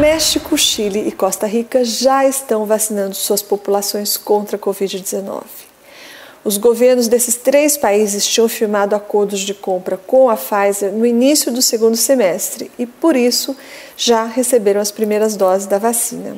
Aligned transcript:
México, 0.00 0.56
Chile 0.56 1.06
e 1.06 1.12
Costa 1.12 1.46
Rica 1.46 1.84
já 1.84 2.24
estão 2.24 2.64
vacinando 2.64 3.14
suas 3.14 3.42
populações 3.42 4.16
contra 4.16 4.56
a 4.56 4.58
Covid-19. 4.58 5.42
Os 6.42 6.56
governos 6.56 7.06
desses 7.06 7.36
três 7.36 7.76
países 7.76 8.26
tinham 8.26 8.48
firmado 8.48 8.96
acordos 8.96 9.40
de 9.40 9.52
compra 9.52 9.98
com 9.98 10.30
a 10.30 10.38
Pfizer 10.38 10.90
no 10.90 11.04
início 11.04 11.52
do 11.52 11.60
segundo 11.60 11.98
semestre 11.98 12.70
e, 12.78 12.86
por 12.86 13.14
isso, 13.14 13.54
já 13.94 14.24
receberam 14.24 14.80
as 14.80 14.90
primeiras 14.90 15.36
doses 15.36 15.66
da 15.66 15.76
vacina. 15.76 16.34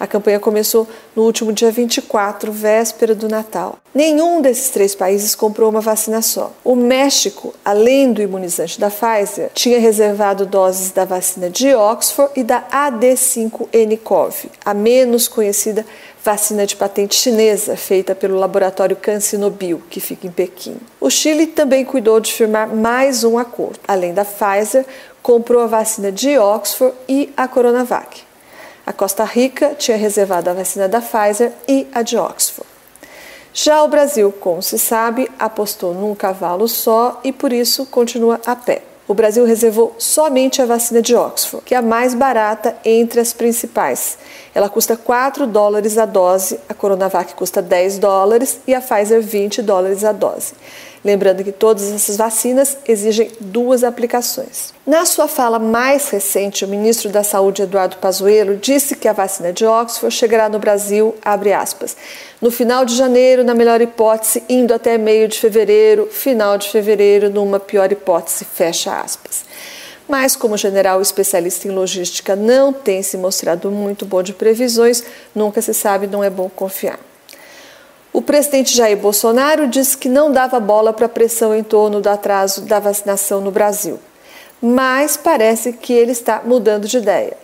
A 0.00 0.06
campanha 0.06 0.38
começou 0.38 0.86
no 1.14 1.24
último 1.24 1.52
dia 1.52 1.70
24, 1.70 2.52
véspera 2.52 3.14
do 3.14 3.28
Natal. 3.28 3.78
Nenhum 3.92 4.40
desses 4.40 4.70
três 4.70 4.94
países 4.94 5.34
comprou 5.34 5.68
uma 5.68 5.80
vacina 5.80 6.22
só. 6.22 6.52
O 6.62 6.76
México, 6.76 7.52
além 7.64 8.12
do 8.12 8.22
imunizante 8.22 8.78
da 8.78 8.90
Pfizer, 8.90 9.50
tinha 9.54 9.80
reservado 9.80 10.46
doses 10.46 10.92
da 10.92 11.04
vacina 11.04 11.50
de 11.50 11.74
Oxford 11.74 12.30
e 12.36 12.44
da 12.44 12.62
AD5-nCoV, 12.70 14.50
a 14.64 14.72
menos 14.72 15.26
conhecida 15.26 15.84
vacina 16.22 16.66
de 16.66 16.76
patente 16.76 17.16
chinesa 17.16 17.76
feita 17.76 18.14
pelo 18.14 18.38
laboratório 18.38 18.94
CanSinoBio, 18.94 19.82
que 19.90 19.98
fica 19.98 20.26
em 20.26 20.30
Pequim. 20.30 20.76
O 21.00 21.10
Chile 21.10 21.46
também 21.46 21.84
cuidou 21.84 22.20
de 22.20 22.32
firmar 22.32 22.68
mais 22.68 23.24
um 23.24 23.38
acordo. 23.38 23.80
Além 23.88 24.14
da 24.14 24.24
Pfizer, 24.24 24.84
comprou 25.22 25.62
a 25.62 25.66
vacina 25.66 26.12
de 26.12 26.38
Oxford 26.38 26.94
e 27.08 27.32
a 27.36 27.48
Coronavac. 27.48 28.27
A 28.88 28.92
Costa 28.94 29.22
Rica 29.22 29.74
tinha 29.78 29.98
reservado 29.98 30.48
a 30.48 30.54
vacina 30.54 30.88
da 30.88 31.02
Pfizer 31.02 31.52
e 31.68 31.86
a 31.92 32.00
de 32.00 32.16
Oxford. 32.16 32.66
Já 33.52 33.82
o 33.82 33.88
Brasil, 33.88 34.32
como 34.40 34.62
se 34.62 34.78
sabe, 34.78 35.30
apostou 35.38 35.92
num 35.92 36.14
cavalo 36.14 36.66
só 36.66 37.20
e 37.22 37.30
por 37.30 37.52
isso 37.52 37.84
continua 37.84 38.40
a 38.46 38.56
pé. 38.56 38.80
O 39.06 39.12
Brasil 39.12 39.44
reservou 39.44 39.94
somente 39.98 40.62
a 40.62 40.64
vacina 40.64 41.02
de 41.02 41.14
Oxford, 41.14 41.66
que 41.66 41.74
é 41.74 41.76
a 41.76 41.82
mais 41.82 42.14
barata 42.14 42.78
entre 42.82 43.20
as 43.20 43.34
principais. 43.34 44.16
Ela 44.54 44.70
custa 44.70 44.96
4 44.96 45.46
dólares 45.46 45.98
a 45.98 46.06
dose, 46.06 46.58
a 46.66 46.72
Coronavac 46.72 47.34
custa 47.34 47.60
10 47.60 47.98
dólares 47.98 48.60
e 48.66 48.74
a 48.74 48.80
Pfizer 48.80 49.20
20 49.20 49.60
dólares 49.60 50.02
a 50.02 50.12
dose. 50.12 50.54
Lembrando 51.04 51.44
que 51.44 51.52
todas 51.52 51.92
essas 51.92 52.16
vacinas 52.16 52.76
exigem 52.86 53.30
duas 53.40 53.84
aplicações. 53.84 54.74
Na 54.86 55.04
sua 55.04 55.28
fala 55.28 55.58
mais 55.58 56.08
recente, 56.08 56.64
o 56.64 56.68
ministro 56.68 57.08
da 57.10 57.22
Saúde, 57.22 57.62
Eduardo 57.62 57.96
Pazuello, 57.96 58.56
disse 58.56 58.96
que 58.96 59.06
a 59.06 59.12
vacina 59.12 59.52
de 59.52 59.64
Oxford 59.64 60.14
chegará 60.14 60.48
no 60.48 60.58
Brasil, 60.58 61.14
aspas, 61.24 61.96
no 62.40 62.50
final 62.50 62.84
de 62.84 62.96
janeiro, 62.96 63.44
na 63.44 63.54
melhor 63.54 63.80
hipótese, 63.80 64.42
indo 64.48 64.74
até 64.74 64.98
meio 64.98 65.28
de 65.28 65.38
fevereiro, 65.38 66.08
final 66.10 66.58
de 66.58 66.68
fevereiro, 66.68 67.30
numa 67.30 67.60
pior 67.60 67.90
hipótese, 67.92 68.44
fecha 68.44 69.00
aspas. 69.00 69.44
Mas, 70.08 70.34
como 70.34 70.56
general 70.56 71.02
especialista 71.02 71.68
em 71.68 71.70
logística 71.70 72.34
não 72.34 72.72
tem 72.72 73.02
se 73.02 73.16
mostrado 73.16 73.70
muito 73.70 74.06
bom 74.06 74.22
de 74.22 74.32
previsões, 74.32 75.04
nunca 75.34 75.60
se 75.60 75.74
sabe, 75.74 76.06
não 76.06 76.24
é 76.24 76.30
bom 76.30 76.48
confiar. 76.48 76.98
O 78.12 78.22
presidente 78.22 78.76
Jair 78.76 78.96
Bolsonaro 78.96 79.68
disse 79.68 79.96
que 79.96 80.08
não 80.08 80.32
dava 80.32 80.58
bola 80.58 80.92
para 80.92 81.06
a 81.06 81.10
pressão 81.10 81.54
em 81.54 81.62
torno 81.62 82.00
do 82.00 82.08
atraso 82.08 82.62
da 82.62 82.80
vacinação 82.80 83.40
no 83.40 83.50
Brasil, 83.50 83.98
mas 84.60 85.16
parece 85.16 85.72
que 85.72 85.92
ele 85.92 86.12
está 86.12 86.42
mudando 86.44 86.88
de 86.88 86.96
ideia. 86.96 87.36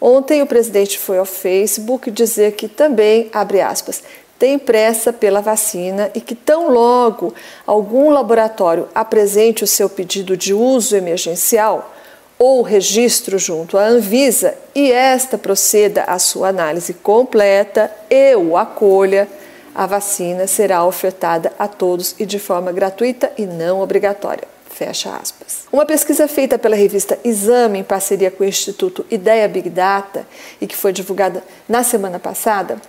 Ontem 0.00 0.42
o 0.42 0.46
presidente 0.46 0.98
foi 0.98 1.18
ao 1.18 1.24
Facebook 1.24 2.10
dizer 2.10 2.52
que 2.52 2.66
também, 2.66 3.30
abre 3.32 3.60
aspas, 3.60 4.02
tem 4.38 4.58
pressa 4.58 5.12
pela 5.12 5.40
vacina 5.40 6.10
e 6.14 6.20
que 6.20 6.34
tão 6.34 6.68
logo 6.68 7.32
algum 7.64 8.10
laboratório 8.10 8.88
apresente 8.92 9.62
o 9.62 9.68
seu 9.68 9.88
pedido 9.88 10.36
de 10.36 10.52
uso 10.52 10.96
emergencial 10.96 11.94
ou 12.36 12.60
registro 12.62 13.38
junto 13.38 13.78
à 13.78 13.84
Anvisa 13.84 14.56
e 14.74 14.90
esta 14.90 15.38
proceda 15.38 16.02
à 16.02 16.18
sua 16.18 16.48
análise 16.48 16.92
completa 16.92 17.88
e 18.10 18.34
o 18.34 18.56
acolha, 18.56 19.28
a 19.74 19.86
vacina 19.86 20.46
será 20.46 20.84
ofertada 20.84 21.52
a 21.58 21.66
todos 21.66 22.14
e 22.18 22.26
de 22.26 22.38
forma 22.38 22.72
gratuita 22.72 23.32
e 23.36 23.46
não 23.46 23.80
obrigatória. 23.80 24.46
Fecha 24.68 25.14
aspas. 25.14 25.66
Uma 25.70 25.84
pesquisa 25.84 26.26
feita 26.26 26.58
pela 26.58 26.74
revista 26.74 27.18
Exame 27.24 27.78
em 27.78 27.84
parceria 27.84 28.30
com 28.30 28.42
o 28.42 28.46
Instituto 28.46 29.04
Ideia 29.10 29.46
Big 29.46 29.68
Data 29.68 30.26
e 30.60 30.66
que 30.66 30.76
foi 30.76 30.92
divulgada 30.92 31.42
na 31.68 31.82
semana 31.82 32.18
passada 32.18 32.80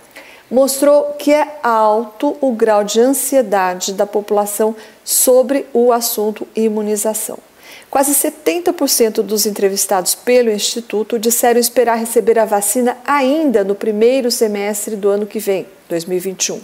mostrou 0.50 1.14
que 1.18 1.32
é 1.32 1.58
alto 1.62 2.36
o 2.40 2.52
grau 2.52 2.84
de 2.84 3.00
ansiedade 3.00 3.92
da 3.92 4.06
população 4.06 4.74
sobre 5.02 5.66
o 5.72 5.92
assunto 5.92 6.46
imunização. 6.54 7.38
Quase 7.90 8.12
70% 8.12 9.22
dos 9.22 9.46
entrevistados 9.46 10.14
pelo 10.14 10.50
Instituto 10.50 11.18
disseram 11.18 11.60
esperar 11.60 11.96
receber 11.96 12.38
a 12.38 12.44
vacina 12.44 12.96
ainda 13.06 13.62
no 13.62 13.74
primeiro 13.74 14.30
semestre 14.30 14.96
do 14.96 15.08
ano 15.08 15.26
que 15.26 15.38
vem, 15.38 15.66
2021. 15.88 16.60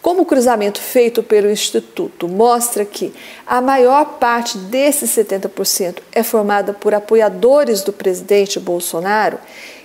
Como 0.00 0.22
o 0.22 0.26
cruzamento 0.26 0.80
feito 0.80 1.22
pelo 1.22 1.50
Instituto 1.50 2.28
mostra 2.28 2.84
que 2.84 3.12
a 3.46 3.60
maior 3.60 4.18
parte 4.18 4.56
desses 4.56 5.10
70% 5.10 5.98
é 6.12 6.22
formada 6.22 6.72
por 6.72 6.94
apoiadores 6.94 7.82
do 7.82 7.92
presidente 7.92 8.60
Bolsonaro, 8.60 9.38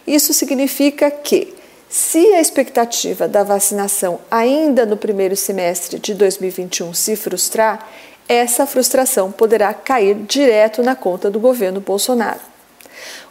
isso 0.06 0.34
significa 0.34 1.10
que, 1.10 1.54
se 1.90 2.34
a 2.34 2.42
expectativa 2.42 3.28
da 3.28 3.44
vacinação 3.44 4.20
ainda 4.30 4.86
no 4.86 4.98
primeiro 4.98 5.36
semestre 5.36 6.00
de 6.00 6.14
2021 6.14 6.94
se 6.94 7.16
frustrar, 7.16 7.88
essa 8.28 8.66
frustração 8.66 9.32
poderá 9.32 9.74
cair 9.74 10.16
direto 10.16 10.82
na 10.82 10.96
conta 10.96 11.30
do 11.30 11.40
governo 11.40 11.80
Bolsonaro. 11.80 12.40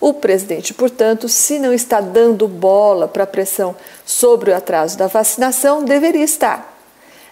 O 0.00 0.12
presidente, 0.12 0.74
portanto, 0.74 1.28
se 1.28 1.58
não 1.58 1.72
está 1.72 2.00
dando 2.00 2.48
bola 2.48 3.06
para 3.06 3.24
a 3.24 3.26
pressão 3.26 3.74
sobre 4.04 4.50
o 4.50 4.56
atraso 4.56 4.98
da 4.98 5.06
vacinação, 5.06 5.84
deveria 5.84 6.24
estar. 6.24 6.72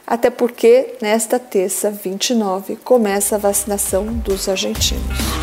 Até 0.06 0.30
porque 0.30 0.94
nesta 1.00 1.38
terça 1.38 1.90
29 1.90 2.76
começa 2.76 3.36
a 3.36 3.38
vacinação 3.38 4.06
dos 4.06 4.48
argentinos. 4.48 5.39